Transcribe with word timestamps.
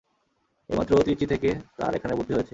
এইমাত্র 0.69 0.93
ত্রিচি 1.03 1.25
থেকে 1.25 1.49
তার 1.77 1.91
এখানে 1.95 2.13
বদলি 2.15 2.33
হয়েছে। 2.33 2.49